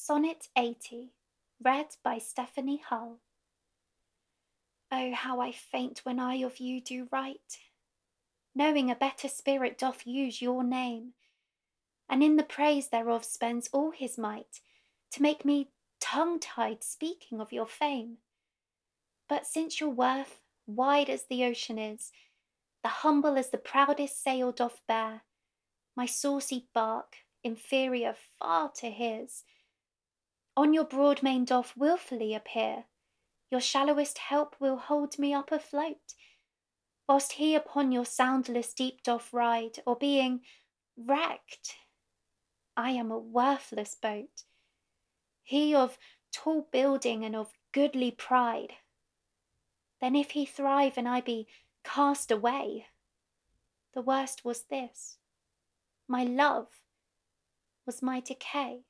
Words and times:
Sonnet 0.00 0.46
80, 0.56 1.10
read 1.60 1.88
by 2.04 2.18
Stephanie 2.18 2.80
Hull. 2.88 3.18
Oh, 4.92 5.12
how 5.12 5.40
I 5.40 5.50
faint 5.50 6.02
when 6.04 6.20
I 6.20 6.36
of 6.36 6.58
you 6.58 6.80
do 6.80 7.08
write, 7.10 7.58
knowing 8.54 8.90
a 8.90 8.94
better 8.94 9.26
spirit 9.28 9.76
doth 9.76 10.06
use 10.06 10.40
your 10.40 10.62
name, 10.62 11.14
and 12.08 12.22
in 12.22 12.36
the 12.36 12.44
praise 12.44 12.88
thereof 12.88 13.24
spends 13.24 13.68
all 13.72 13.90
his 13.90 14.16
might, 14.16 14.60
to 15.10 15.20
make 15.20 15.44
me 15.44 15.72
tongue-tied 16.00 16.84
speaking 16.84 17.40
of 17.40 17.52
your 17.52 17.66
fame. 17.66 18.18
But 19.28 19.48
since 19.48 19.80
your 19.80 19.90
worth 19.90 20.38
wide 20.64 21.10
as 21.10 21.24
the 21.24 21.44
ocean 21.44 21.76
is, 21.76 22.12
the 22.84 22.88
humble 22.88 23.36
as 23.36 23.50
the 23.50 23.58
proudest 23.58 24.22
sail 24.22 24.52
doth 24.52 24.80
bear, 24.86 25.22
my 25.96 26.06
saucy 26.06 26.68
bark 26.72 27.16
inferior 27.42 28.14
far 28.38 28.70
to 28.76 28.90
his, 28.90 29.42
on 30.58 30.74
your 30.74 30.84
broad 30.84 31.22
main 31.22 31.44
doth 31.44 31.76
wilfully 31.76 32.34
appear, 32.34 32.82
your 33.48 33.60
shallowest 33.60 34.18
help 34.18 34.56
will 34.58 34.76
hold 34.76 35.16
me 35.16 35.32
up 35.32 35.52
afloat, 35.52 36.14
whilst 37.08 37.34
he 37.34 37.54
upon 37.54 37.92
your 37.92 38.04
soundless 38.04 38.74
deep 38.74 39.00
doth 39.04 39.32
ride, 39.32 39.78
or 39.86 39.94
being 39.94 40.40
wrecked, 40.96 41.76
I 42.76 42.90
am 42.90 43.12
a 43.12 43.18
worthless 43.18 43.94
boat. 43.94 44.42
He 45.44 45.76
of 45.76 45.96
tall 46.32 46.66
building 46.72 47.24
and 47.24 47.36
of 47.36 47.52
goodly 47.70 48.10
pride. 48.10 48.72
Then 50.00 50.16
if 50.16 50.32
he 50.32 50.44
thrive 50.44 50.94
and 50.96 51.08
I 51.08 51.20
be 51.20 51.46
cast 51.84 52.32
away, 52.32 52.86
the 53.94 54.02
worst 54.02 54.44
was 54.44 54.64
this, 54.64 55.18
my 56.08 56.24
love 56.24 56.66
was 57.86 58.02
my 58.02 58.18
decay. 58.18 58.80